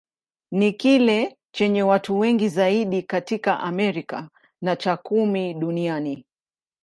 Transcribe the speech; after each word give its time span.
Ni 0.51 0.73
kile 0.73 1.37
chenye 1.51 1.83
watu 1.83 2.19
wengi 2.19 2.49
zaidi 2.49 3.03
katika 3.03 3.59
Amerika, 3.59 4.29
na 4.61 4.75
cha 4.75 4.97
kumi 4.97 5.53
duniani. 5.53 6.25